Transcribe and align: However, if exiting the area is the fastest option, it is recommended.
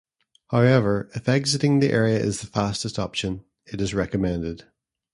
However, 0.47 1.11
if 1.13 1.29
exiting 1.29 1.79
the 1.79 1.91
area 1.91 2.17
is 2.17 2.41
the 2.41 2.47
fastest 2.47 2.97
option, 2.97 3.45
it 3.67 3.79
is 3.79 3.93
recommended. 3.93 4.65